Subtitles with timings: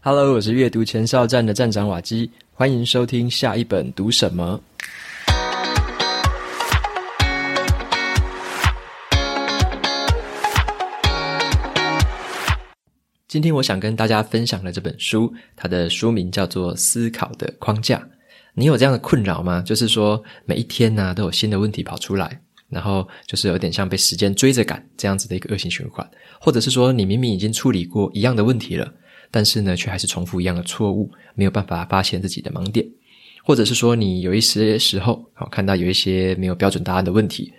[0.00, 4.60] Hello，我是阅读前哨站的站长瓦基，欢迎收听下一本读什么。
[13.26, 17.96] 今天我想跟大家分享的这本书，它的书名叫做《思考的框架》。
[18.54, 19.60] 你有这样的困扰吗？
[19.66, 26.08] 就是说每一天呢、都有新的问题跑出来，然后就是有点像被时间追着赶这样子的一个恶性循环，
[26.40, 28.94] 或者是说你明明已经处理过一样的问题了。
[29.30, 32.86] 但是呢，却还是重复一样的错误，没有办法发现自己的盲点，
[33.44, 37.52] 或者是说你有一些时候，好看到有一些没有标准答案的问题，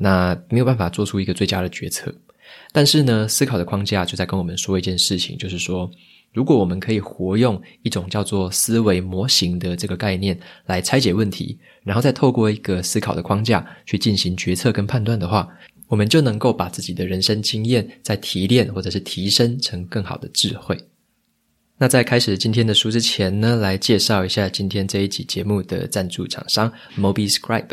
[0.00, 2.14] 那没有办法做出一个最佳的决策。
[2.72, 5.90] 但是呢，思考的框架就在跟我们说一件事情，就是说，
[6.32, 15.48] 如果我们可以活用一种叫做思维模型的这个概念来拆解问题，然后再透过一个思考的框架去进行决策跟判断的话，
[15.88, 20.78] 我们就能够把自己的人生经验再提炼或者是提升成更好的智慧。
[21.78, 27.68] 那在开始今天的书之前呢，来介绍一下今天这一集节目的赞助厂商 MobiScribe。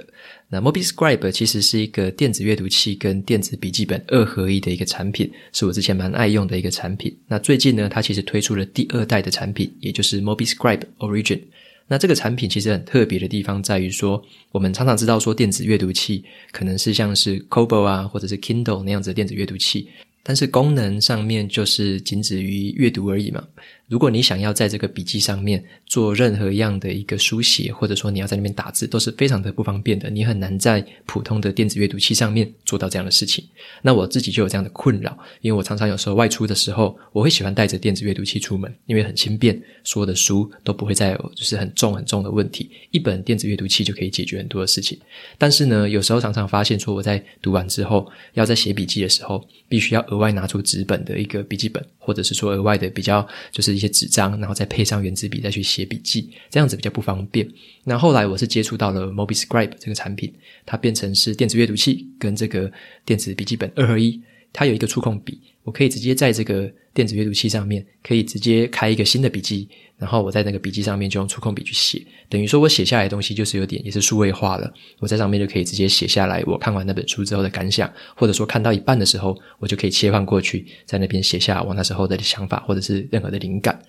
[0.49, 7.17] 那 MobiScribe 其实是一个电子阅读器跟电子笔记本二合一的一个产品，是我之前蛮爱用的一个产品。
[7.27, 11.39] 那最近呢，它其实推出了第二代的产品，也就是 MobiScribe Origin。
[11.87, 19.87] 那这个产品其实很特别的地方在于说，我们常常知道说电子阅读器可能是像是 Cobo 啊，或者是 Kindle 那样子的电子阅读器。
[20.25, 23.45] 但是功能上面就是仅止于阅读而已嘛。
[23.87, 30.09] 如果你想要在这个笔记上面做任何样的一个书写，或者说你要在那边打字，都是非常的不方便的。
[30.09, 33.45] 你很难在普通的电子阅读器上面做到这样的事情。
[33.81, 42.71] 那我自己就有这样的困扰，因为我常常有时候外出的时候，我会喜欢带着电子阅读器出门，因为很轻便，所有的书都不会再有就是很重很重的问题。
[42.91, 44.97] 一本电子阅读器就可以解决很多的事情。
[45.37, 57.49] 但是呢，有时候常常发现说我在读完之后，要在写笔记的时候，必须要额外拿出纸本的一个笔记本，或者是说额外的比较就是一些纸张，然后再配上原子笔再去写笔记，这样子比较不方便。
[57.85, 60.33] 那后来我是接触到了 MobiScribe 这个产品，
[60.65, 62.71] 它变成是电子阅读器跟这个
[63.05, 64.21] 电子笔记本二合一，
[64.53, 69.67] 它有一个触控笔，我可以直接在这个电子阅读器上面可以直接开一个新的笔记。
[69.95, 74.73] 然后我在那个笔记上面就用触控笔去写，等于说我写下来的东西就是有点也是数位化了。
[74.99, 83.79] 我在上面就可以直接写下来我看完那本书之后的感想，或者说看到一半的时候，我就可以切换过去，在那边写下我那时候的想法或者是任何的灵感。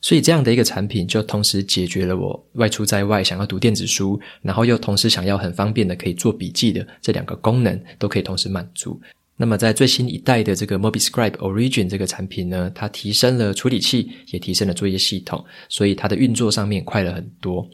[0.00, 9.00] 所以这样的一个产品就同时解决了我外出在外想要读电子书，然后又同时想要很方便的可以做笔记的这两个功能都可以同时满足。
[9.40, 17.66] 那么，在最新一代的这个 MobiScribe Origin 这个产品呢，它提升了处理器，也提升了作业系统，所以它的运作上面快了很多。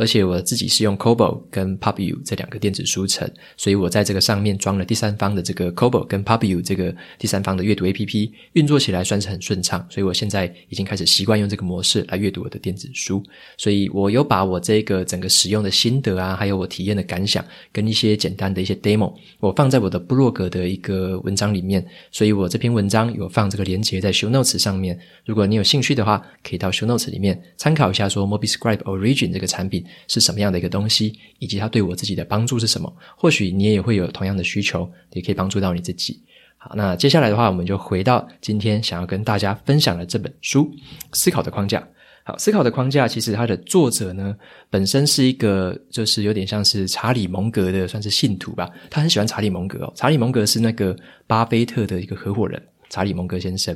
[0.00, 9.86] 而且我自己是用 Kobo 跟 Pubu 这两个电子书城，所以我在这个上面装了第三方的这个 Kobo 跟 Pubu 这个第三方的阅读 APP，运作起来算是很顺畅。
[9.90, 13.22] 所以我现在已经开始习惯用这个模式来阅读我的电子书。
[13.58, 21.86] 所以我有把我这个整个使用的心得啊，还有我体验的感想，跟一些简单的一些 demo，我放在我的部落格的一个文章里面。
[22.10, 24.98] 所以我这篇文章有放这个连接在 Show Notes 上面。
[25.26, 29.84] 如果你有兴趣的话，可以到 Show Notes 里面参考一下，说 MobiScribe Origin 这个产品。
[30.08, 32.92] 是什么样的一个东西，以及它对我自己的帮助是什么？
[33.16, 36.22] 或许你也会有同样的需求，也可以帮助到你自己。
[36.58, 40.64] 好，那接下来的话，我们就回到今天想要跟大家分享的这本书
[41.12, 41.78] 《思考的框架》。
[42.22, 44.36] 好，《思考的框架》其实它的作者呢，
[44.68, 49.92] 本身是一个就是有点像是查理蒙格的算是信徒吧，他很喜欢查理蒙格哦。
[49.96, 50.94] 查理蒙格是那个
[51.26, 52.62] 巴菲特的一个合伙人。
[52.92, 53.72] 查理蒙格先生，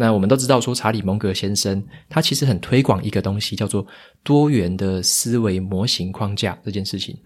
[0.00, 3.84] 那我们都知道说，查理蒙格先生他其实很推广一个东西，叫做
[4.22, 7.18] 多元的思维模型框架这件事情。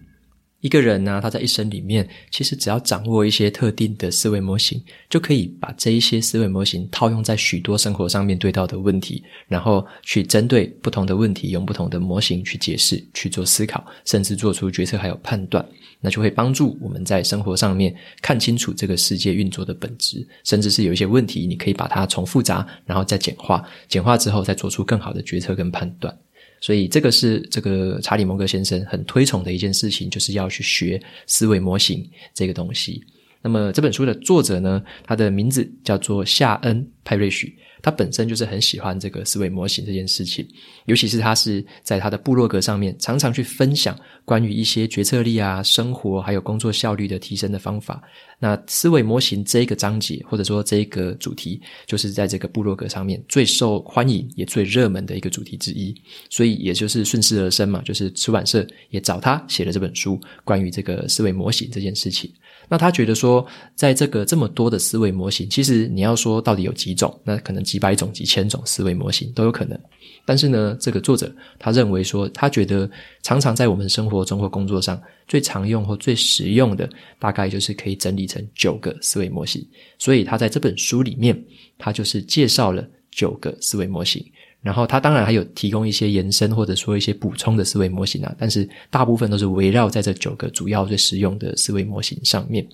[0.62, 4.80] 一个人呢，他在一生里面，其实只要掌握一些特定的思维模型，
[5.10, 15.66] 就可以把这一些思维模型套用在许多生活上面对到的问题，然后去针对不同的问题，用不同的模型去解释、去做思考，甚至做出决策还有判断，
[16.00, 26.16] 那就会帮助我们在生活上面看清楚这个世界运作的本质，甚至是有一些问题，你可以把它从复杂，然后再简化，简化之后再做出更好的决策跟判断。
[26.62, 33.04] 所以这个是这个查理蒙格先生很推崇的一件事情，就是要去学思维模型这个东西。
[33.42, 37.58] 那么这本书的作者呢，他的名字叫做夏恩派瑞许。
[37.84, 40.46] 他本身就是很喜欢这个思维模型这件事情，
[40.84, 48.00] 尤其是他是在他的部落格上面常常去分享关于一些决策力啊、生活还有工作效率的提升的方法。
[48.42, 55.94] 那思维模型这一个章节或者说这一个主题，就是在这个部落格上面最受欢迎也最热门的一个主题之一，
[56.28, 62.32] 所以也就是顺势而生嘛，就是出版社也找他写了这本书，关于这个思维模型这件事情。
[62.68, 69.78] 那他觉得说，在这个这么多的思维模型，其实你要说到底有几几种，那可能几百种、几千种思维模型都有可能。
[70.24, 72.88] 但是呢，这个作者他认为说，他觉得
[73.22, 76.88] 常常在我们生活中或工作上最常用或最实用的，
[77.18, 79.66] 大概就是可以整理成九个思维模型。
[79.98, 81.42] 所以他在这本书里面，
[81.76, 84.24] 他就是介绍了九个思维模型。
[84.60, 92.64] 然后他当然还有提供一些延伸或者说一些补充的思维模型啊，但是大部分都是围绕在这九个主要最实用的思维模型上面。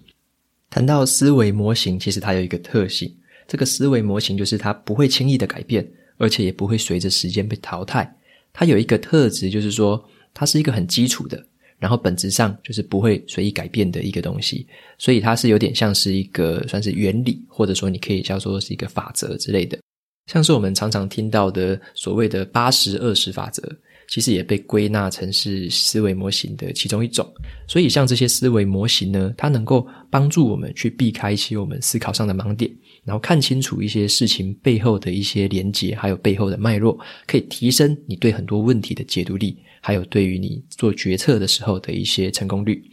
[0.69, 3.11] 谈到思维模型，其实它有一个特性，
[3.47, 5.91] 这个思维模型就是它不会轻易的改变。
[6.19, 8.15] 而且也不会随着时间被淘汰。
[8.53, 10.05] 它有一个特质，就是说
[10.35, 11.43] 它是一个很基础的，
[11.79, 14.67] 然后本质上就是不会随意改变的一个东西。
[14.99, 19.79] 所以它是有点像是一个算是原理，或者说你可以叫做是一个法则之类的。
[20.27, 23.63] 像是我们常常听到的所谓的八十二十法则，
[24.09, 27.27] 其实也被归纳成是思维模型的其中一种。
[27.67, 32.71] 所以像这些思维模型呢，它能够帮助我们去避开一些我们思考上的盲点。
[33.09, 42.85] 然后看清楚一些事情背后的一些连结，还有背后的脉络，可以提升你对很多问题的解读力，还有对于你做决策的时候的一些成功率。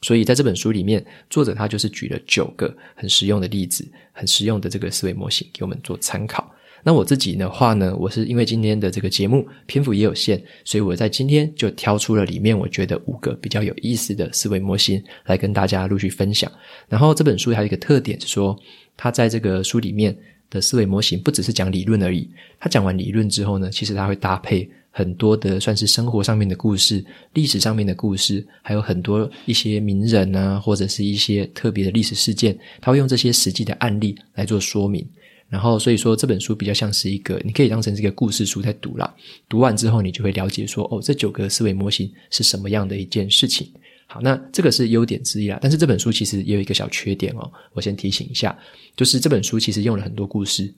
[0.00, 6.53] 所以在这本书里面，作者他就是举了九个很实用的例子，很实用的这个思维模型给我们做参考。
[6.86, 16.50] 那我自己的话呢，我是因为今天的这个节目篇幅也有限，所以我在今天就挑出了里面我觉得五个比较有意思的思维模型来跟大家陆续分享。
[16.86, 18.54] 然后这本书还有一个特点是说，
[18.98, 20.14] 它在这个书里面
[20.50, 22.28] 的思维模型不只是讲理论而已，
[22.60, 27.02] 它讲完理论之后呢，其实它会搭配很多的算是生活上面的故事、
[27.32, 35.04] 历史上面的故事，还有很多一些名人啊，或者是一些特别的历史事件，他会用这些实际的案例来做说明。
[35.48, 39.14] 然后所以说这本书比较像是一个，你可以当成是一个故事书在读啦。
[39.48, 43.70] 读完之后，你就会了解说，哦，这九个思维模型是什么样的一件事情。
[44.06, 45.58] 好，那这个是优点之一啦。
[45.62, 48.56] 但是这本书其实也有一个小缺点哦，我先提醒一下，
[48.96, 50.72] 就是这本书其实用了很多故事，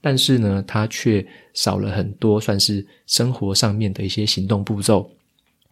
[0.00, 5.10] 但是呢，它却少了很多算是生活上面的一些行动步骤。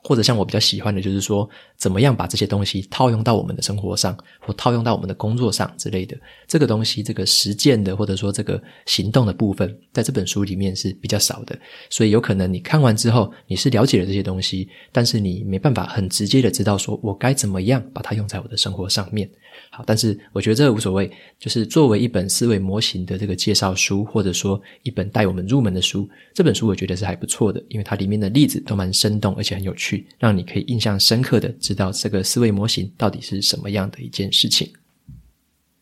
[0.03, 6.17] 或者像我比较喜欢的，就是说，怎么样把这些东西套用到我们的生活上，或套用到我们的工作上之类的。
[6.47, 11.59] 这个东西，这个实践的，或者说这个行动的部分，在这本书里面是比较少的。
[11.91, 19.29] 所以有可能你看完之后，你是了解了这些东西，但是你没办法很直接的知道说我该怎么样把它用在我的生活上面。
[19.78, 21.08] 好，但是我觉得这无所谓，
[21.38, 34.69] 就是作为一本思维模型的这个介绍书，或者说一本带我们入门的书，这本书我觉得是还不错的，因为它里面的例子都蛮生动，而且很有趣，让你可以印象深刻的知道这个思维模型到底是什么样的一件事情。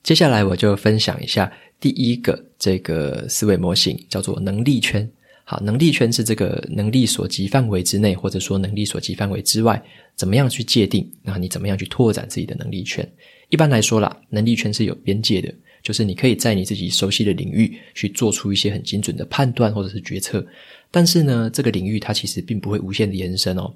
[0.02, 1.50] 接下来我就分享一下
[1.80, 5.10] 第一个这个思维模型，叫做能力圈。
[5.44, 9.82] 好，能力圈是这个能力所及范围之内，或者说能力所及范围之外，
[10.16, 11.10] 怎么样去界定？
[11.22, 13.08] 那你怎么样去拓展自己的能力圈？
[13.48, 20.44] 一般来说啦，能力圈是有边界的，就是你可以在你自己熟悉的领域去做出一些很精准的判断或者是决策。
[20.90, 23.72] 但是呢，这个领域它其实并不会无限的延伸哦。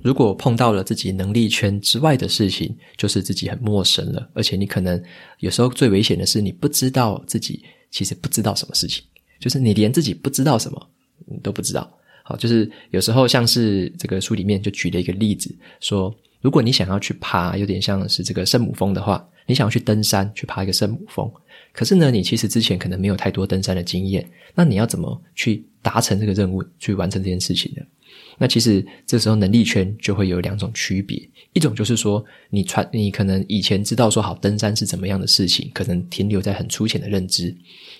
[0.00, 5.02] 如果碰到了自己能力圈之外的事情，就是自己很陌生了，而且你可能
[5.40, 9.02] 有时候最危险的是你不知道自己其实不知道什么事情，
[9.40, 10.90] 就是你连自己不知道什么
[11.26, 11.92] 你都不知道。
[12.22, 16.14] 好，就是有时候像是这个书里面就举了一个例子说。
[16.42, 21.32] 如果你想要去爬，有点像是这个圣母峰的话，你想要去登山，去爬一个圣母峰，
[21.72, 27.82] 可是呢，你其实之前可能没有太多登山的经验，那你要怎么去达成这个任务，去完成这件事情呢？
[28.38, 31.16] 那其实这时候能力圈就会有两种区别，
[31.52, 37.54] 一种就是说，你传你可能以前知道说好登山是怎么样的事情，可能停留在很粗浅的认知，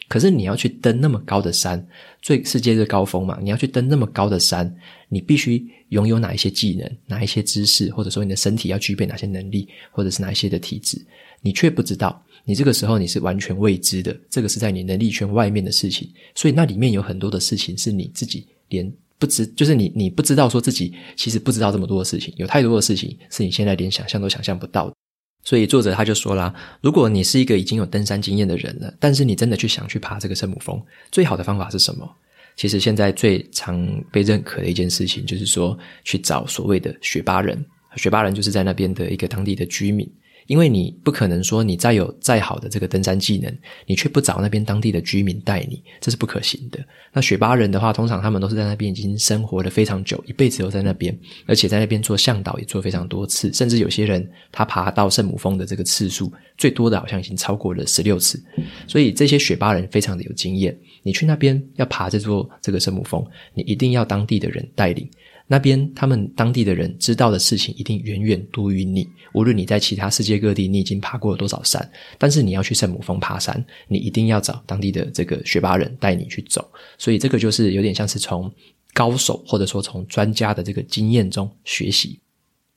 [0.09, 1.87] 可是你要去登那么高的山，
[2.23, 4.75] 最世界最高峰嘛，你要去登那么高的山，
[5.09, 11.01] 你必须拥有哪一些技能，哪一些知识，或者说你的身体要具备哪些能力，或者是哪一些的体质，
[11.41, 18.93] 你却不知道，你这个时候你是完全未知的，这个是在你能力圈外面的事情，所以那里面有很多的事情是你自己连。
[19.23, 24.97] 不知就是你，你不知道说自己其实不知道这么多的事情，有太多的事情是你现在连想象都想象不到的。
[25.45, 32.11] 所以作者他就说啦，如果你是一个已经有登山经验的人了，但是你真的去想去爬这个圣母峰，最好的方法是什么？
[32.57, 37.65] 其实现在最常被认可的一件事情就是说，去找所谓的雪巴人，
[37.95, 40.05] 雪巴人就是在那边的一个当地的居民。
[40.47, 43.53] 因为你不可能说你再有再好的这个登山技能，
[43.87, 46.79] 你却不找那边当地的居民带你，这是不可行的。
[47.13, 58.43] 那雪巴人的话，通常他们都是在那边已经生活了非常久，一辈子都在那边，而且在那边做向导也做非常多次，甚至有些人他爬到圣母峰的这个次数最多的好像已经超过了十六次。
[58.87, 60.77] 所以这些雪巴人非常的有经验。
[61.03, 65.09] 你去那边要爬这座这个圣母峰，你一定要当地的人带领。
[65.53, 69.07] 那边他们当地的人知道的事情一定远远多于你。
[69.35, 76.67] 无论你在其他世界各地，你已经爬过了多少山，但是你要去圣母峰爬山，你一定要找当地的这个学霸人带你去走。
[76.97, 78.51] 所以这个就是有点像是从
[78.95, 82.19] 高手或者说从专家的这个经验中学习。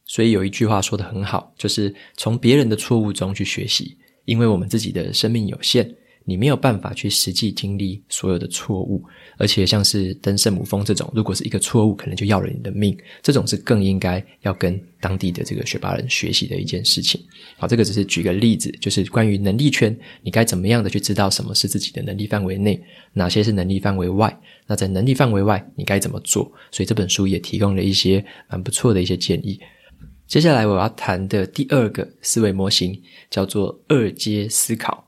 [0.04, 5.90] 所以有一句话说得很好，就是从别人的错误中去学习，因为我们自己的生命有限。
[6.26, 9.04] 你没有办法去实际经历所有的错误，
[9.38, 17.22] 而且像是登圣母峰这种，如果是一个错误，可能就要了你的命，这种是更应该要跟当地的这个雪巴人学习的一件事情。
[17.58, 22.82] 好，这个只是举个例子，就是关于能力圈，你该怎么样的去知道什么是自己的能力范围内，
[23.14, 24.36] 哪些是能力范围外？
[24.66, 26.52] 那在能力范围外，你该怎么做？
[26.72, 29.60] 所以这本书也提供了一些蛮不错的一些建议。
[30.28, 35.05] 接下来我要谈的第二个思维模型叫做二阶思考。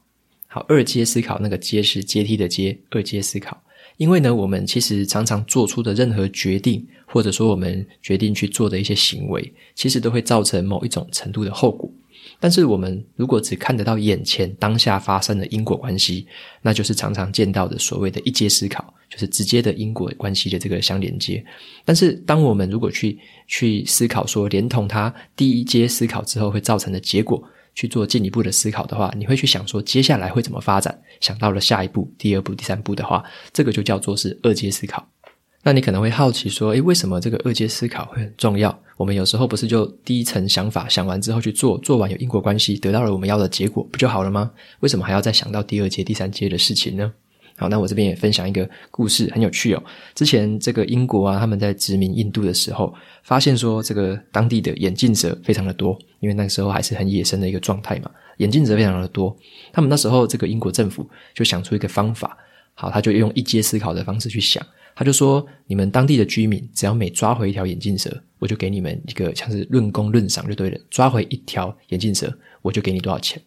[0.68, 3.62] 二阶思考，那个阶是阶梯的阶，二阶思考。
[3.98, 11.92] 因为呢，我们其实常常做出的任何决定，或者说我们决定去做的一些行为，其实都会造成某一种程度的后果。
[12.40, 16.28] 但是我们如果只看得到眼前当下发生的因果关系，
[16.62, 21.44] 那就是常常见到的所谓的一阶思考，就是直接的因果关系的这个相连接。
[21.84, 27.44] 但是当我们如果去去思考说，连同它第一阶思考之后会造成的结果。
[27.78, 31.00] 去做进一步的思考的话，你会去想说接下来会怎么发展？
[31.22, 35.08] 想到了下一步、第二步、第三步的话，这个就叫做是二阶思考。
[35.62, 38.76] 那你可能会好奇说，诶，为什么这个二阶思考会很重要？
[38.96, 44.50] 我们有时候不是就第一层想法想完之后去做，做完有因果关系，得到了我们要的结果，不就好了吗？
[44.80, 47.14] 为什么还要再想到第二阶、第三阶的事情呢？
[47.60, 49.84] 好，那我这边也分享一个故事，很有趣哦。
[50.14, 59.36] 之前这个英国啊，他们在殖民印度的时候，发现说这个当地的眼镜蛇非常的多，因为那个时候还是很野生的一个状态嘛，眼镜蛇非常的多。
[59.74, 62.38] 他们那时候这个英国政府就想出一个方法，
[62.76, 64.64] 好，他就用一阶思考的方式去想，
[64.96, 73.42] 他就说：你们当地的居民只要每抓回一条眼镜蛇，我就给你们一个像是论功论赏就对了，抓回一条眼镜蛇，我就给你多少钱。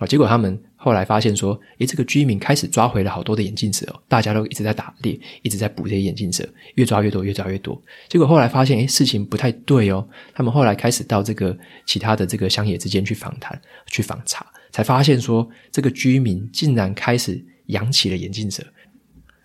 [0.00, 6.42] 啊，结果他们后来发现说，诶，这个居民开始抓回了好多的眼镜蛇哦，大家都一直在打猎，一直在捕这些眼镜蛇，
[6.76, 7.80] 越抓越多，越抓越多。
[8.08, 10.08] 结果后来发现，诶，事情不太对哦。
[10.32, 18.64] 他们后来开始到这个其他的这个乡野之间去访谈、去访查，才发现说，这个居民竟然开始养起了眼镜蛇。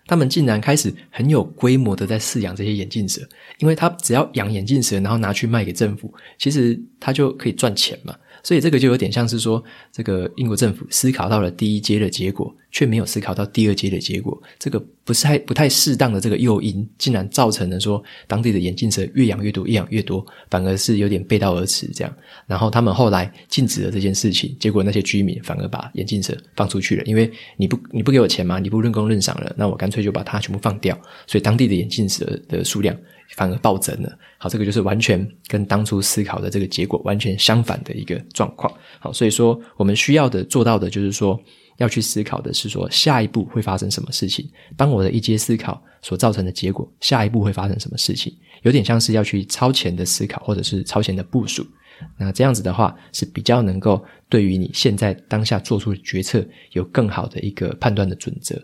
[0.08, 3.20] 他们竟然开始很有规模的在饲养这些眼镜蛇，
[3.58, 8.16] 因为他只要养眼镜蛇，然后拿去卖给政府，其实他就可以赚钱嘛。
[8.46, 9.60] 所以这个就有点像是说，
[9.90, 14.38] 这个英国政府思考到了第一阶的结果，却没有思考到第二阶的结果。
[14.58, 22.14] 这个不太不太适当的这个诱因，竟然造成了说当地的眼镜蛇越养越多，越养越多，反而是有点背道而驰这样。
[22.46, 30.94] 然后他们后来禁止了这件事情，结果那些居民反而把眼镜蛇放出去了，因为你不你不给我钱嘛，你不论功论赏了，那我干脆就把它全部放掉。
[31.26, 32.94] 所以当地的眼镜蛇的数量。
[33.34, 38.72] 反而暴增了，好，这个就是完全跟当初思考的这个结果完全相反的一个状况。
[39.00, 41.38] 好，所以说我们需要的做到的就是说，
[41.78, 44.48] 要去思考的是说下一步会发生什么事情。
[44.76, 51.66] 当我的一阶思考所造成的结果，下一步会发生什么事情，有点像是要去超前的思考，或者是超前的部署。
[52.18, 58.60] 那这样子的话，是比较能够对于你现在当下做出的决策有更好的一个判断的准则。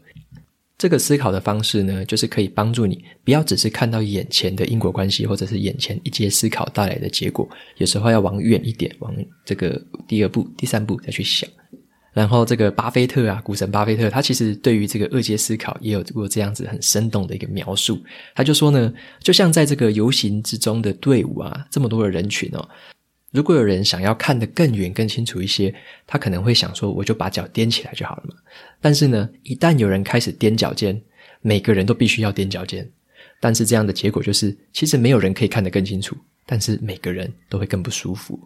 [0.77, 9.15] 这个思考的方式呢，就是可以帮助你不要只是看到眼前的因果关系，或者是眼前一阶思考带来的结果，有时候要往远一点，往
[9.45, 11.49] 这个第二步、第三步再去想。
[12.13, 17.99] 然后，这个巴菲特啊，股神巴菲特，他其实对于这个二阶思考也有过这样子很生动的一个描述。
[18.35, 22.69] 他就说呢，就像在这个游行之中的队伍啊，这么多的人群哦。
[23.31, 25.75] 如果有人想要看得更远、更清楚一些，
[26.07, 28.35] 他可能会想说：“我就把脚踮起来就好了嘛。”
[28.79, 31.01] 但是呢，一旦有人开始踮脚尖，
[31.41, 32.87] 每个人都必须要踮脚尖。
[33.41, 36.15] 但是这样的结果就是，其实没有人可以看得更清楚，
[36.45, 38.39] 但是每个人都会更不舒服。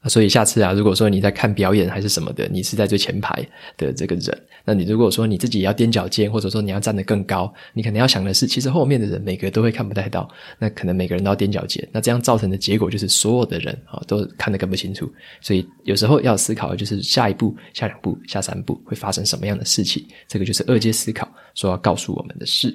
[0.00, 10.26] 啊，所以下次啊，如果说你在看表演还是什么的，你是在最前排的这个人，那你如果说你自己要踮脚尖，或者说你要站得更高，你可能要想的是，其实后面的人每个都会看不太到，
[10.58, 15.06] 那可能每个人都要踮脚尖，那这样造成的结果就是所有的人啊都看得更不清楚。
[15.42, 22.74] 所以有时候要思考的就是下一步、下两步、下三步会发生什么样的事情，这个就是二阶思考说要告诉我们的事。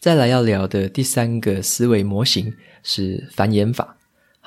[0.00, 2.52] 再来要聊的第三个思维模型
[2.82, 3.96] 是繁衍法。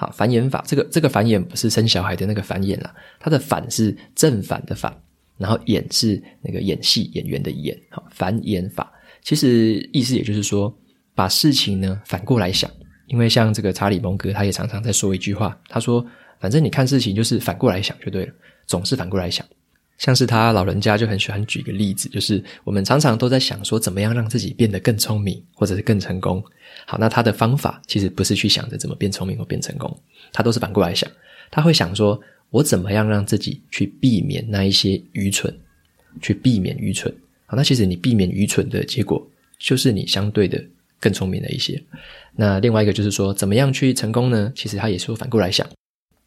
[0.04, 4.94] 好，繁衍法，这个这个繁衍不是生小孩的那个繁衍啦，它的反是正反的反，
[5.38, 7.78] 然后演是那个演戏演员的演。
[7.90, 8.92] 好，繁衍法
[9.22, 10.78] 其实意思也就是说，
[11.16, 12.70] 把事情呢反过来想，
[13.08, 16.06] 因为像这个查理蒙格他也常常在说一句话，他说，
[16.42, 18.34] 反正你看事情就是反过来想就对了，
[18.68, 19.46] 总是反过来想。
[20.00, 26.44] 像是他老人家就很喜欢举一个例子，就是我们常常都在想说，怎么样让自己变得更聪明，或者是更成功。
[26.86, 29.96] 好，那他的方法其实不是去想着怎么变聪明或变成功，
[30.32, 31.10] 他都是反过来想，
[31.50, 35.54] 他会想说，我怎么样让自己去避免那一些愚蠢，
[36.22, 37.14] 去避免愚蠢。
[37.46, 39.26] 好，那其实你避免愚蠢的结果，
[39.58, 40.64] 就是你相对的
[41.00, 41.82] 更聪明了一些。
[42.36, 44.52] 那另外一个就是说，怎么样去成功呢？
[44.56, 45.68] 其实他也是反过来想。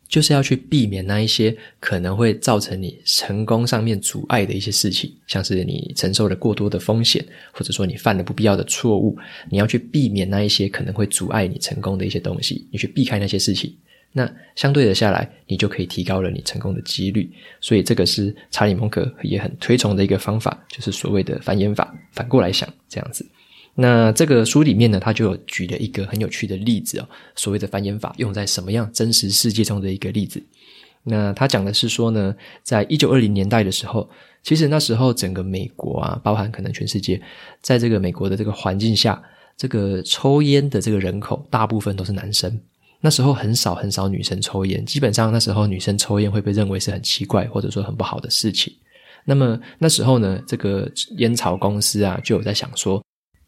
[0.08, 9.18] 就是要去避免那一些可能会造成你成功上面阻碍的一些事情，像是你承受了过多的风险，或者说你犯了不必要的错误，
[9.50, 13.74] 你要去避免那一些可能会阻碍你成功的一些东西，你去避开那些事情，
[14.12, 17.30] 那相对的下来，你就可以提高了你成功的几率。
[17.60, 23.28] 所以这个是查理蒙格也很推崇的一个方法，就是所谓的繁衍法，反过来想这样子。
[23.78, 30.42] 那这个书里面呢，他就有举了一个很有趣的例子哦，所谓的繁衍法用在什么样真实世界中的一个例子。
[31.04, 34.08] 那他讲的是说呢，在一九二零年代的时候，
[34.42, 37.20] 其实那时候整个美国啊，包含可能全世界，
[37.60, 39.22] 在这个美国的这个环境下，
[39.58, 42.58] 这个抽烟的这个人口大部分都是男生。
[43.00, 48.72] 那时候很少很少女生抽烟，基本上那时候女生抽烟会被认为是很奇怪或者说很不好的事情。
[49.26, 53.05] 那么那时候呢，这个烟草公司啊，就有在想说。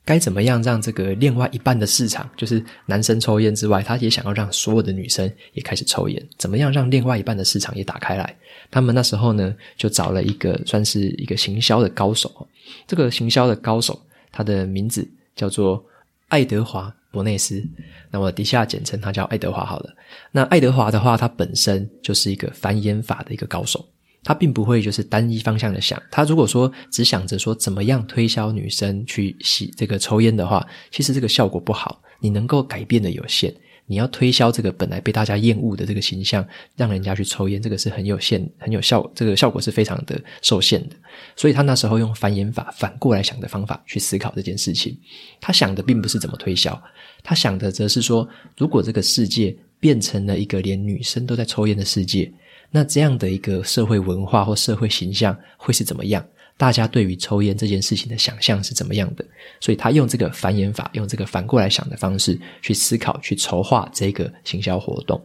[0.08, 6.28] 该怎么样让这个另外一半的市场，就是男生抽烟之外，他也想要让所有的女生也开始抽烟？
[6.38, 8.34] 怎么样让另外一半的市场也打开来？
[8.70, 12.48] 他们那时候呢，就找了一个算是一个行销的高手。
[12.86, 14.00] 这个行销的高手，
[14.32, 15.84] 他的名字叫做
[16.28, 17.62] 爱德华·伯内斯。
[18.10, 19.94] 那我底下简称他叫爱德华好了。
[20.32, 23.86] 那爱德华的话，他本身就是一个繁衍法的一个高手。
[24.28, 33.50] 他并不会就是单一方向的想，他如果说只想着说怎么样推销女生去吸这个抽烟的话，其实这个效果不好，你能够改变的有限。
[33.86, 40.96] 你要推销这个本来被大家厌恶的这个形象，让人家去抽烟，这个是很有限、很有效，这个效果是非常的受限的。
[41.34, 44.94] 所以他那时候用繁衍法反过来想的方法去思考这件事情。
[45.40, 46.78] 他想的并不是怎么推销，
[47.22, 52.30] 他想的则是说，如果这个世界变成了一个连女生都在抽烟的世界。
[52.70, 56.24] 那这样的一个社会文化或社会形象会是怎么样？
[56.56, 59.24] 大家对于抽烟这件事情的想象是怎么样的？
[59.60, 65.24] 所以他用这个繁衍法，用这个反过来想的方式去思考、去筹划这个行销活动。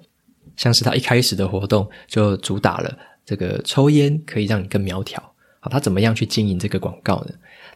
[0.56, 5.20] 像是他一开始的活动就主打了这个抽烟可以让你更苗条。
[5.60, 7.34] 好，他怎么样去经营这个广告呢？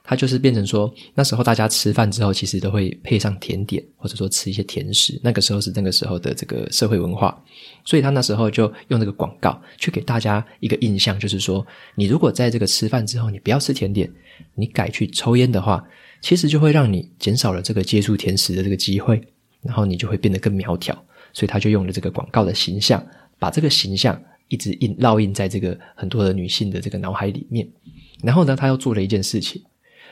[0.09, 5.19] 他就是变成说，那时候大家吃饭之后，其实都会配上甜点，或者说吃一些甜食。
[5.21, 7.37] 那个时候是那个时候的这个社会文化，
[7.83, 11.65] 所以他那时候就用这个广告去给大家一个印象，就是说，
[11.95, 14.09] 你如果在这个吃饭之后，你不要吃甜点，
[14.55, 15.83] 你改去抽烟的话，
[16.21, 19.21] 其实就会让你减少了这个接触甜食的这个机会，
[19.61, 20.97] 然后你就会变得更苗条。
[21.33, 23.05] 所以他就用了这个广告的形象，
[23.37, 24.17] 把这个形象
[24.47, 27.67] 一直印烙印在这个很多的女性的这个脑海里面。
[28.23, 29.61] 然后呢，他又做了一件事情。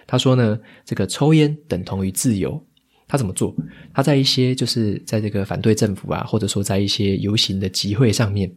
[0.07, 2.61] 他说呢，这个抽烟等同于自由。
[3.07, 3.55] 他怎么做？
[3.93, 8.51] 他在一些就是在这个反对政府啊，或者说在一些游行的集会上面，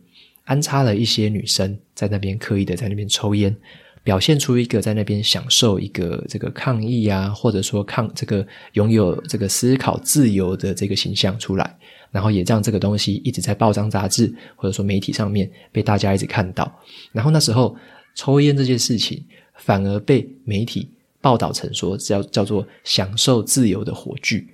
[0.44, 3.54] 安插了一些女生在那边刻意的在那边抽烟，
[4.02, 11.78] 表现出一个在那边享受一个这个抗议啊，或者说抗这个拥有这个思考自由的这个形象出来。
[12.10, 16.74] 然后也让这个东西一直在报章杂志或者说媒体上面被大家一直看到。
[17.12, 17.76] 然后那时候
[18.14, 19.22] 抽烟这件事情
[19.58, 20.88] 反而被媒体。
[21.20, 24.46] 报道成说叫叫做享受自由的火炬，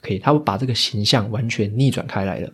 [0.00, 2.52] 可以，他会把这个形象完全逆转开来了，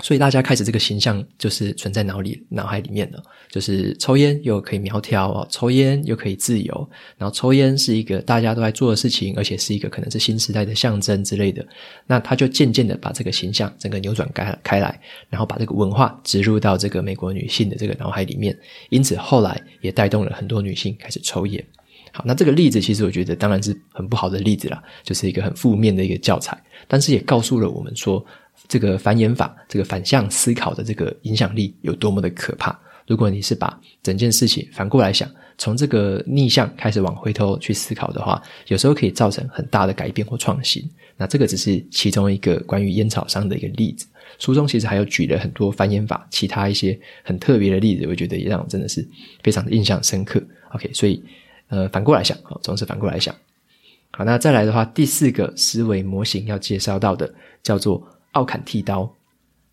[0.00, 11.66] 所以大家开始这个形象就是存在脑里脑海里面了，就是抽烟又可以苗条哦，抽烟又可以自由，然后抽烟是一个大家都在做的事情，而且是一个可能是新时代的象征之类的，
[12.06, 18.56] 那他就渐渐的把这个形象整个扭转开开来，然后把这个文化植入到这个美国女性的这个脑海里面，
[18.90, 21.64] 因此后来也带动了很多女性开始抽烟。
[22.12, 28.24] 好，那这个例子其实我觉得当然是很不好的例子啦，就是一个很负面的一个教材，但是也告诉了我们说，
[28.66, 32.78] 这个繁衍法，这个反向思考的这个影响力有多么的可怕。
[33.06, 40.82] 如果你是把整件事情反过来想，从这个逆向开始往回头去思考的话，有时候可以造成很大的改变或创新。
[41.16, 44.06] 那这个只是其中一个关于烟草商的一个例子，
[44.38, 49.06] 书中其实还有举了很多繁衍法其他一些很特别的例子，我觉得也让我真的是
[49.42, 50.42] 非常的印象深刻。
[50.74, 51.22] OK，所以。
[51.68, 53.34] 呃，反过来想，哦，总是反过来想。
[54.10, 58.02] 好，那再来的话，第四个思维模型要介绍到的叫做
[58.32, 59.08] 奥坎剃刀。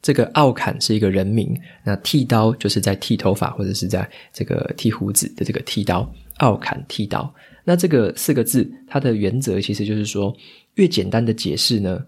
[0.01, 6.08] 这个奥坎是一个人名，那剃刀就是在剃头发或者是在这个剃胡子的这个剃刀。
[6.38, 10.36] 奥坎剃刀，那这个四个字，它的原则其实就是说，
[10.73, 11.99] 越简单的解释呢，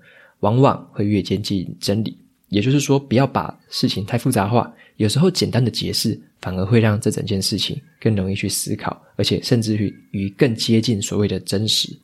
[0.42, 2.18] 往往会越接近真理。
[2.50, 4.74] 也就是说，不要把事情太复杂化。
[4.96, 11.96] 有时候简单的解释，反而会让这整件事情更容易去思考，而且甚至于与更接近所谓的真实。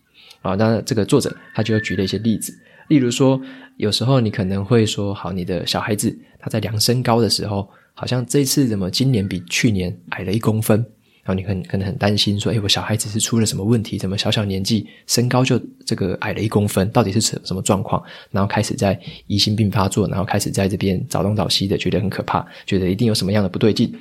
[0.42, 2.54] 啊，那这个作者他就举了一些例子，
[2.90, 3.42] 例如说，
[3.78, 10.86] 有时候你可能会说，好，你的小孩子他在量身高的时候，好像这次怎么今年比去年矮了一公分。
[11.24, 13.98] 然后你很可能很担心，说：“哎，我小孩子是出了什么问题？
[13.98, 16.90] 怎么小小年纪身高就这个矮了一公分？
[16.92, 23.94] 到底是什什么状况？”然后开始在疑心病发作，然后开始在这边找东找西的，觉得很可怕，觉得一定有什么样的不对劲。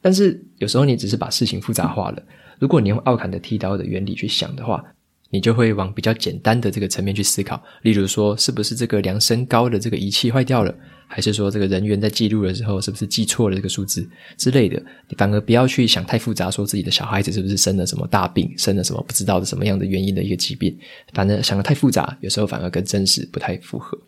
[0.00, 2.22] 但是有时候你只是把事情复杂化了。
[2.58, 4.82] 如果你用奥坎的剃刀的原理去想的话，
[5.28, 7.62] 你就会往比较简单的这个层面去思考。
[7.82, 10.74] 例如说，是不是这个量身高的这个仪器坏掉了？
[11.12, 14.80] 还是说这个人员在记录的时候是不是记错了这个数字之类的？
[15.08, 20.74] 你反而不要去想太复杂，说自己的小孩子是不是生了什么大病，生了什么不知道的什么样的原因的一个疾病。
[21.12, 23.98] 反正想得太复杂，有时候反而跟真实不太符合。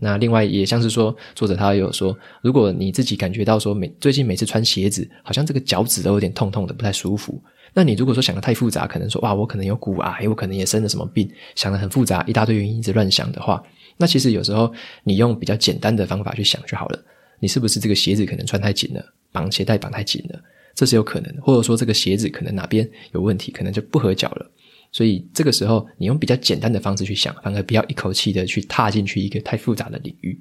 [0.00, 7.40] 那另外也像是说，作者他有说，如果你自己感觉到说每最近每次穿鞋子，好像这个脚趾都有点痛痛的，不太舒服。
[7.72, 13.62] 那你如果说想得太复杂，可能说哇，我可能有骨癌，我可能也生了什么病，想得很复杂，一大堆原因一直乱想的话。
[13.98, 14.72] 那其实有时候
[15.04, 16.98] 你用比较简单的方法去想就好了。
[17.40, 20.40] 你是不是这个鞋子可能穿太紧了，绑鞋带绑太紧了？
[20.74, 21.32] 这是有可能。
[21.42, 24.50] 或者说这个鞋子可能哪边有问题，可能就不合脚了。
[24.90, 30.38] 所以这个时候你用比较简单的方式去想，反而不要一口气的去踏进去一个太复杂的领域。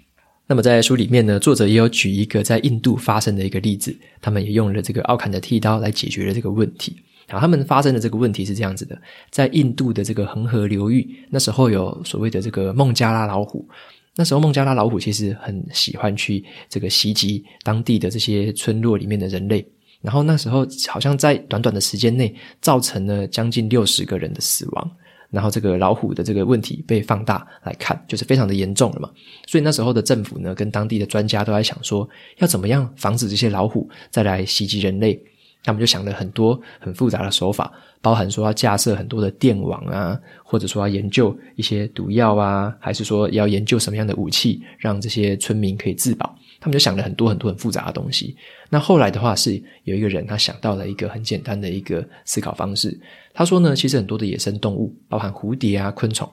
[0.48, 6.96] 那么在书里面呢，作者也有举一个在印度发生的一个例子，他们也用了这个奥坎的剃刀来解决了这个问题。
[7.28, 8.98] 然后，他们发生的这个问题是这样子的：
[9.30, 13.68] 在印度的这个恒河流域，那时候有所谓的这个孟加拉老虎。
[14.16, 19.63] 那时候孟加拉老虎其实很喜欢去这个袭击当地的这些村落里面的人类。
[20.02, 24.92] 然后那时候好像在短短的时间内，造成了将近六十个人的死亡。
[25.30, 29.10] 然后这个老虎的这个问题被放大来看，就是非常的严重了嘛。
[29.46, 35.22] 所以那时候的政府呢，跟当地的专家都在想说，要怎么样防止这些老虎再来袭击人类。
[35.63, 46.34] 他们就想了很多很复杂的手法，包含说要架设很多的电网啊，或者说要研究一些毒药啊，还是说要研究什么样的武器，让这些村民可以自保。
[46.60, 48.36] 他们就想了很多很多很复杂的东西。
[48.70, 52.98] 那后来的话是有一个人他想到了一个很简单的一个思考方式。
[53.34, 56.28] 他说呢，其实很多的野生动物，包含蝴蝶啊、昆虫，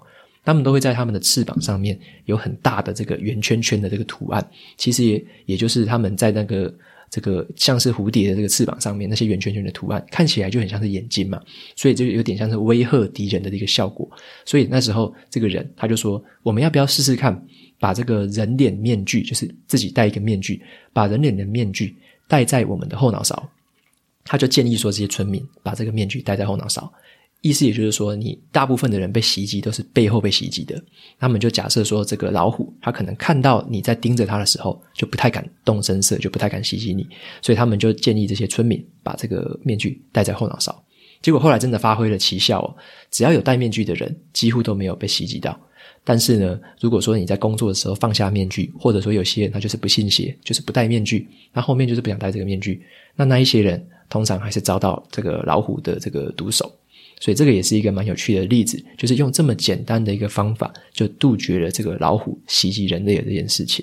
[0.44, 4.48] 他们都会在他们的翅膀上面有很大的这个圆圈圈的这个图案。
[4.76, 6.72] 其实也也就是他们在那个。
[7.14, 11.40] 这个像是蝴蝶的这个翅膀上面那些圆圈圈的图案，看起来就很像是眼睛嘛，
[11.77, 14.11] 所以就有点像是威吓敌人的一个效果。
[14.44, 17.40] 所以那时候这个人他就说：“我们要不要试试看，
[17.79, 20.61] 把这个人脸面具，就是自己戴一个面具，
[20.92, 21.94] 把人脸的面具
[22.27, 23.48] 戴在我们的后脑勺？”
[24.27, 26.92] 他就建议说，这些村民把这个面具戴在后脑勺。
[27.46, 30.83] 意思也就是说，你大部分的人被袭击都是背后被袭击的。
[31.18, 37.07] 他们就假设说，这个老虎它可能看到你在盯着它的时候，就不太敢动声色，就不太敢袭击你。
[37.42, 40.83] 所以他们就建议这些村民把这个面具戴在后脑勺。
[41.20, 42.74] 结果后来真的发挥了奇效哦，
[43.11, 45.54] 只要有戴面具的人，几乎都没有被袭击到。
[46.02, 52.83] 但是呢，如果说你在工作的时候放下面具，或者说有些人他就是不信邪，就是不戴面具，那后面就是不想戴这个面具，
[53.14, 56.74] 那那一些人通常还是遭到这个老虎的这个毒手。
[57.24, 63.82] 所以这个也是一个蛮有趣的例子，就是用这么简单的一个方法，就杜绝了这个老虎袭击人类的这件事情。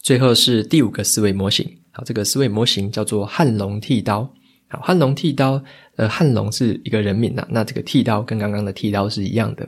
[0.00, 4.30] 最后是第五个思维模型，好，这个思维模型叫做汉龙剃刀。
[4.68, 5.64] 好，汉龙剃刀，
[5.96, 9.66] 呃，汉龙是一个人名呐，那这个剃刀跟刚刚的剃刀是一样的。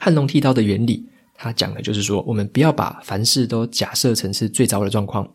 [0.00, 5.30] 汉龙剃刀的原理，它讲的就是说，我们不要把凡事都假设成是最糟的状况。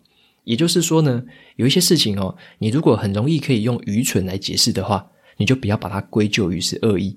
[0.45, 1.23] 也就是说呢，
[1.57, 5.07] 有一些事情哦，你如果很容易可以用愚蠢来解释的话。
[5.37, 7.15] 你就不要把它归咎于是恶意。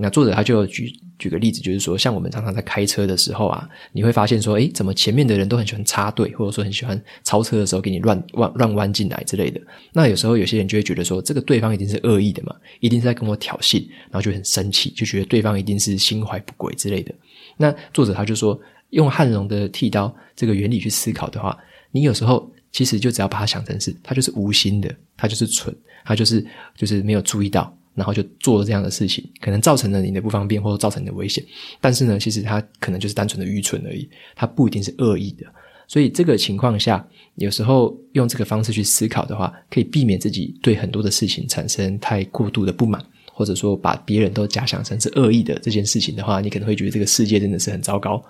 [0.00, 9.60] 那作者他就举举个例子，就是说，像我们常常在开车的时候啊，你会发现说，诶，怎么前面的人都很喜欢插队，或者说很喜欢超车的时候给你乱弯乱弯进来之类的。
[9.92, 17.12] 那有时候有些人就会觉得说，这个对方一定是恶意的嘛，一定是在跟我挑衅，然后就很生气，就觉得对方一定是心怀不轨之类的。
[17.56, 18.56] 那作者他就说，
[18.90, 21.58] 用汉龙的剃刀这个原理去思考的话，
[21.90, 22.48] 你有时候。
[22.72, 26.44] 其实就只要把它想成是，他就是无心的，他就是蠢，他就是
[26.76, 31.44] 就是没有注意到，然后就做了这样的事情，可能造成了你的不方便或者造成你的危险。
[31.80, 35.46] 但是呢，其实他可能就是单纯的愚蠢而已，他不一定是恶意的。
[35.86, 43.04] 所以这个情况下，有时候用这个方式去思考的话，可以避免自己对很多的事情产生太过度的不满。
[43.30, 48.20] 或者说把别人都假想成是恶意的这件事情的话，你可能会觉得这个世界真的是很糟糕。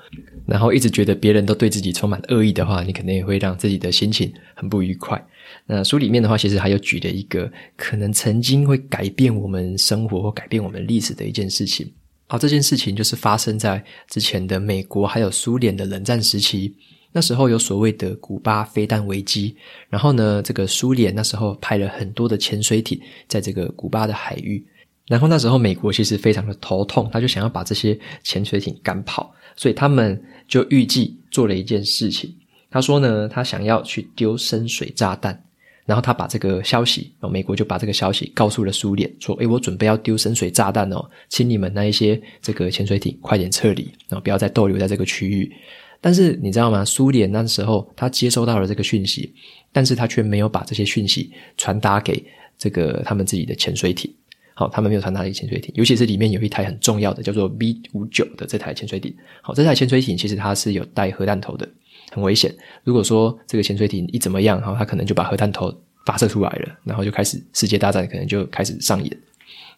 [0.49, 5.23] 然后一直觉得别人都对自己充满恶意的话，你可能也会让自己的心情很不愉快。
[5.67, 11.93] 那书里面的话，其实还有举了一个可能曾经会改变我们生活或改变我们历史的一件事情。
[12.27, 16.75] 好，这件事情就是发生在之前的美国还有苏联的冷战时期。
[17.11, 19.57] 那时候有所谓的古巴飞弹危机，
[19.89, 24.63] 然后呢，这个苏联那时候派了很多的潜水艇在这个古巴的海域，
[25.07, 32.35] 然后那时候美国其实非常的头痛，他就想要把这些潜水艇赶跑，所以他们就预计做了一件事情，
[32.71, 35.39] 他说呢，他想要去丢深水炸弹。
[35.85, 45.51] 然后他把这个消息，美国就把这个消息告诉了苏联，说：“诶，我准备要丢深水炸弹哦，请你们那一些这个潜水艇快点撤离，然后不要再逗留在这个区域。”
[45.99, 46.85] 但是你知道吗？
[46.85, 49.33] 苏联那时候他接收到了这个讯息，
[49.73, 52.23] 但是他却没有把这些讯息传达给
[52.59, 54.15] 这个他们自己的潜水艇。
[54.59, 59.15] 好，他们没有传达一个潜水艇，尤其是里面有一台很重要的叫做 B 五九的这台潜水艇。
[59.41, 61.69] 好，这台潜水艇其实它是有带核弹头的。
[62.11, 62.53] 很危险。
[62.83, 65.73] 如果说这个潜水艇一怎么样，哈，它可能就把核弹头
[66.05, 69.19] 发射出来了，然后就开始世界大战，可能就开始上演。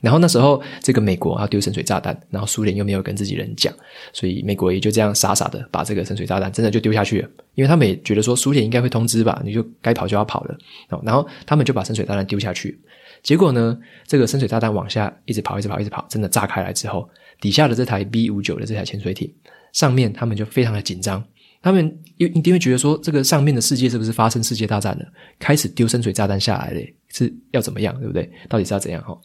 [0.00, 3.74] 然后那时候，这个美国要丢深水炸弹，然后苏联又没有跟自己人讲，
[4.14, 7.28] 所以美国也就这样傻傻的把这个深水炸弹真的就丢下去了。
[7.54, 10.56] 因为他们也觉得说苏联应该会通知吧，你就该跑就要跑了。
[11.02, 12.80] 然后他们就把深水炸弹丢下去。
[13.22, 17.08] 结果呢，这个深水炸弹往下一直跑，一直跑，一直跑，真的炸开来之后，
[17.40, 19.32] 底下的这台 B 五九的这台潜水艇
[19.72, 21.22] 上面，他们就非常的紧张。
[21.62, 25.04] 他们又一定会觉得说，这个上面的世界是不是发生世界大战了？
[25.38, 28.30] 开始丢深水炸弹下来了，是要怎么样，对不对？
[28.48, 29.02] 到底是要怎样？
[29.02, 29.18] 哈，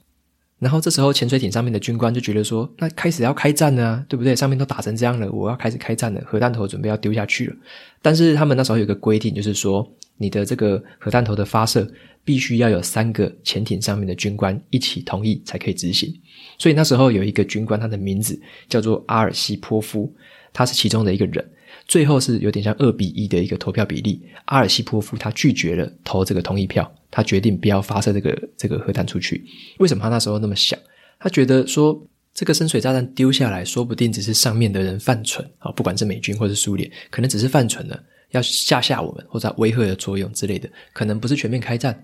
[0.57, 4.35] 然后这时候潜水艇上面的军官就觉得说，那开始要开战了，对不对？
[4.35, 7.55] 上面都打成这样了，我要开始开战了，核弹头准备要丢下去了。
[8.01, 9.85] 但是他们那时候有个规定，就是说，
[10.17, 11.85] 你的这个核弹头的发射
[12.23, 16.09] 必须要有三个潜艇上面的军官一起同意才可以执行。
[16.57, 18.39] 所以那时候有一个军官，他的名字
[18.69, 20.11] 叫做阿尔西波夫，
[20.53, 21.45] 他是其中的一个人。
[21.87, 29.45] 最后是有点像二比一的一个投票比例，阿尔西波夫他拒绝了投这个同意票，他决定不要发射这个这个核弹出去。
[29.79, 30.79] 为什么他那时候那么想？
[31.19, 31.99] 他觉得说
[32.33, 42.03] 这个深水炸弹丢下来说不定只是上面的人犯蠢啊，不管是美军或是苏联，可能只是犯蠢了，要吓吓我们或者威吓的作用之类的，可能不是全面开战。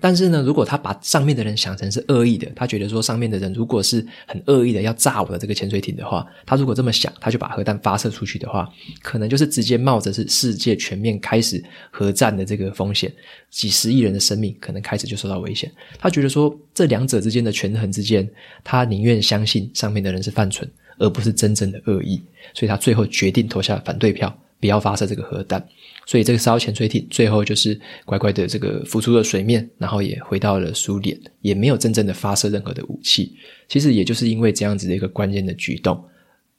[0.00, 8.68] 但是呢，如果他把上面的人想成是恶意的，他觉得说上面的人如果是很恶意的要炸我的这个潜水艇的话，他如果这么想，他就把核弹发射出去的话，
[9.02, 13.12] 可能就是直接冒着是世界全面开始核战的这个风险，
[13.50, 15.70] 几十亿人的生命可能开始就受到危险。
[15.98, 18.28] 他觉得说这两者之间的权衡之间，
[18.64, 22.20] 他宁愿相信上面的人是犯蠢，而不是真正的恶意，
[22.54, 24.36] 所以他最后决定投下反对票。
[24.62, 25.60] 不要发射这个核弹，
[26.06, 33.34] 所以这个烧潜水艇最后就是乖乖的这个浮出了水面，然后也回到了苏联，也没有真正的发射任何的武器。
[33.68, 36.00] 其实也就是因为这样子的一个关键的举动，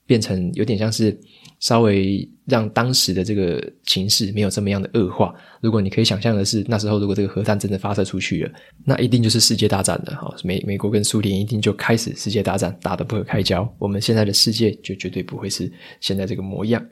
[0.05, 1.17] 变成有点像是
[1.61, 5.33] 稍微让当时的这个情势没有这么样的恶化。
[5.61, 8.51] 如果你可以想象的是，那时候如果这个核弹真的发射出去了，
[8.83, 10.35] 那一定就是世界大战了哈。
[10.43, 13.73] 美美国跟苏联一定就开始世界大战，打得不可开交。
[13.79, 16.85] 我们现在的世界就绝对不会是现在这个模样。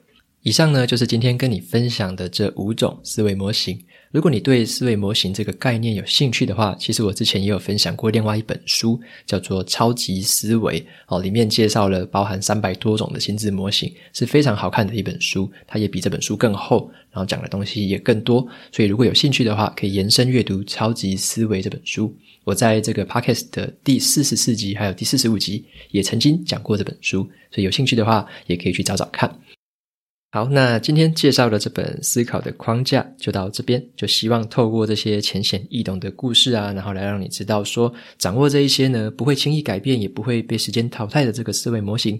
[0.43, 3.79] 以上呢，就是今天跟你分享的这五种思维模型。
[4.11, 15.49] 如果你对思维模型这个概念有兴趣的话，其实我之前也有分享过另外一本书，叫做《超级思维》哦，里面介绍了包含三百多种的心智模型，是非常好看的一本书。
[15.67, 18.45] 它也比这本书更厚，然后讲的东西也更多。
[18.71, 22.11] 所以如果有兴趣的话，可以延伸阅读《超级思维》这本书。
[22.43, 29.31] 我在这个 Podcast 的第四十四集还有第四十五集也曾经讲过这本书，所以有兴趣的话也可以去找找看。
[30.33, 42.17] 好，那今天介绍的这本《思考的框架》就到这边，就希望透过这些浅显易懂的故事啊，然后来让你知道说，掌握这一些呢，不会轻易改变，也不会被时间淘汰的这个思维模型，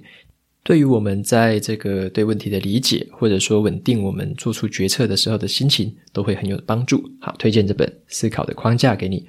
[0.61, 7.01] 对于我们在这个对问题的理解，或者说稳定我们做出决策的时候的心情，都会很有帮助。
[7.21, 9.25] 好，推荐这本《思考的框架》给你。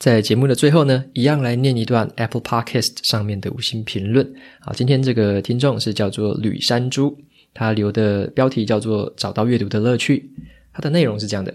[0.00, 4.34] 在节目的最后呢，一样来念一段 Apple Podcast 上面的五星评论。
[4.58, 7.16] 好，今天这个听众是叫做吕山猪。
[7.54, 10.28] 他留的标题叫做“找到阅读的乐趣”，
[10.74, 11.54] 他的内容是这样的：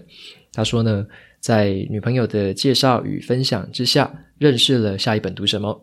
[0.52, 1.06] 他说呢，
[1.38, 5.78] 在女朋友的介绍与分享之下，认识了下一本读什么。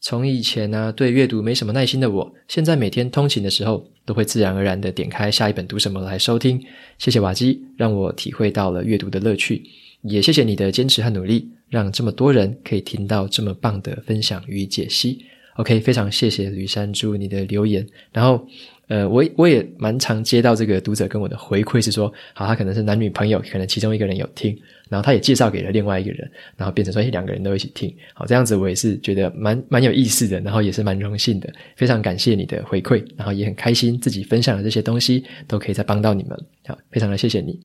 [0.00, 6.60] 从以前呢、对阅读没什么耐心的我，现在每天通勤的时候，都会自然而然的点开下一本读什么来收听。
[6.98, 9.62] 谢谢瓦基，让我体会到了阅读的乐趣。
[10.02, 15.24] 也谢谢你的坚持和努力，让这么多人可以听到这么棒的分享与解析。
[15.56, 18.44] OK，非常谢谢吕山猪你的留言，然后。
[18.90, 37.60] 呃，我我也蛮常接到这个读者跟我的回馈是说，好，他可能是男女朋友，可能其中一个人有听，然后他也介绍给了另外一个人，然后变成说，诶，两个人都一起听，好，这样子我也是觉得蛮蛮有意思的，然后也是蛮荣幸的，非常感谢你的回馈，然后也很开心自己分享的这些东西都可以再帮到你们，好，非常的谢谢你。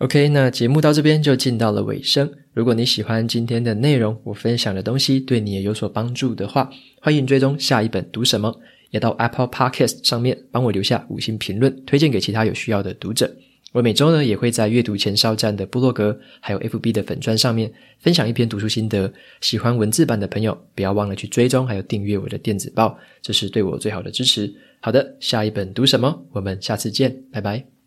[0.00, 2.30] OK，那节目到这边就进到了尾声。
[2.52, 6.70] 如果你喜欢今天的内容，我分享的东西对你也有所帮助的话，
[7.00, 8.54] 欢迎追踪下一本读什么。
[8.90, 13.34] 也到 Apple Podcast 上面帮我留下五星评论，推荐给其他有需要的读者。
[13.72, 19.12] 我每周呢也会在阅读前哨站的布洛格，还有 FB 的粉砖上面分享一篇读书心得。
[19.40, 24.52] 喜欢文字版的朋友，不要忘了去追踪，还有订阅我的电子报，这是对我最好的支持。
[24.80, 26.26] 好的，下一本读什么？
[26.32, 27.79] 我们下次见，拜拜。